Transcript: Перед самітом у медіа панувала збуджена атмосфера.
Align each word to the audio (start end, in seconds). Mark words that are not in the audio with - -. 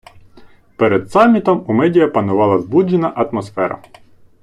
Перед 0.75 1.11
самітом 1.11 1.65
у 1.67 1.73
медіа 1.73 2.07
панувала 2.07 2.59
збуджена 2.61 3.07
атмосфера. 3.07 3.83